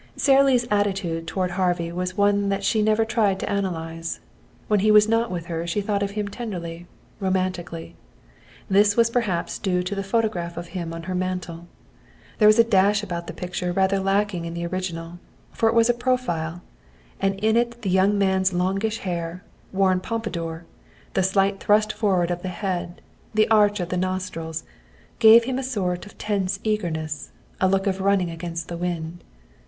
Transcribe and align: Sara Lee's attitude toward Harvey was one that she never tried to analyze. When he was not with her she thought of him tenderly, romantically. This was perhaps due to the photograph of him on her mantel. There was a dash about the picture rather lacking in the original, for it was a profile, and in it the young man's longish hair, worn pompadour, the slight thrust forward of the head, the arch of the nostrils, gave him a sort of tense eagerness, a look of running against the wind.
Sara 0.15 0.43
Lee's 0.43 0.65
attitude 0.71 1.27
toward 1.27 1.51
Harvey 1.51 1.91
was 1.91 2.17
one 2.17 2.49
that 2.49 2.63
she 2.63 2.81
never 2.81 3.05
tried 3.05 3.39
to 3.39 3.47
analyze. 3.47 4.19
When 4.67 4.79
he 4.79 4.89
was 4.89 5.07
not 5.07 5.29
with 5.29 5.45
her 5.45 5.67
she 5.67 5.79
thought 5.79 6.01
of 6.01 6.09
him 6.17 6.27
tenderly, 6.27 6.87
romantically. 7.19 7.93
This 8.67 8.97
was 8.97 9.11
perhaps 9.11 9.59
due 9.59 9.83
to 9.83 9.93
the 9.93 10.01
photograph 10.01 10.57
of 10.57 10.69
him 10.69 10.91
on 10.91 11.03
her 11.03 11.13
mantel. 11.13 11.67
There 12.39 12.47
was 12.47 12.57
a 12.57 12.63
dash 12.63 13.03
about 13.03 13.27
the 13.27 13.33
picture 13.33 13.71
rather 13.71 13.99
lacking 13.99 14.45
in 14.45 14.55
the 14.55 14.65
original, 14.65 15.19
for 15.51 15.69
it 15.69 15.75
was 15.75 15.87
a 15.87 15.93
profile, 15.93 16.63
and 17.19 17.35
in 17.39 17.55
it 17.55 17.83
the 17.83 17.89
young 17.91 18.17
man's 18.17 18.53
longish 18.53 18.97
hair, 19.01 19.43
worn 19.71 19.99
pompadour, 19.99 20.65
the 21.13 21.21
slight 21.21 21.59
thrust 21.59 21.93
forward 21.93 22.31
of 22.31 22.41
the 22.41 22.47
head, 22.47 23.01
the 23.35 23.47
arch 23.51 23.79
of 23.79 23.89
the 23.89 23.97
nostrils, 23.97 24.63
gave 25.19 25.43
him 25.43 25.59
a 25.59 25.63
sort 25.63 26.07
of 26.07 26.17
tense 26.17 26.59
eagerness, 26.63 27.29
a 27.59 27.67
look 27.69 27.85
of 27.85 28.01
running 28.01 28.31
against 28.31 28.67
the 28.67 28.77
wind. 28.77 29.23